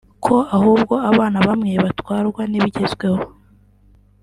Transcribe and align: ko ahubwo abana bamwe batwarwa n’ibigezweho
ko 0.25 0.35
ahubwo 0.57 0.93
abana 1.09 1.37
bamwe 1.47 1.73
batwarwa 1.83 2.41
n’ibigezweho 2.47 3.23